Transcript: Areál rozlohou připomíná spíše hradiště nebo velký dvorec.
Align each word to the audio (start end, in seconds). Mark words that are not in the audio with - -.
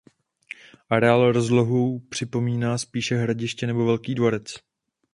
Areál 0.89 1.31
rozlohou 1.31 1.99
připomíná 1.99 2.77
spíše 2.77 3.15
hradiště 3.17 3.67
nebo 3.67 3.85
velký 3.85 4.15
dvorec. 4.15 4.53